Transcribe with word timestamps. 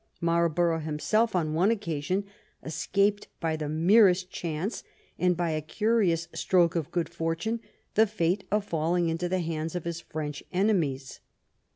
Marl 0.19 0.49
borough 0.49 0.79
himself 0.79 1.35
on 1.35 1.53
one 1.53 1.69
occasion 1.69 2.23
escaped 2.63 3.27
by 3.39 3.55
the 3.55 3.69
merest 3.69 4.31
chance, 4.31 4.83
and, 5.19 5.37
by 5.37 5.51
a 5.51 5.61
curious 5.61 6.27
stroke 6.33 6.75
of 6.75 6.89
good 6.89 7.07
fortune, 7.07 7.59
the 7.93 8.07
fate 8.07 8.43
of 8.49 8.65
falling 8.65 9.09
into 9.09 9.29
the 9.29 9.41
hands 9.41 9.75
of 9.75 9.83
his 9.83 10.01
French 10.01 10.41
enemies. 10.51 11.19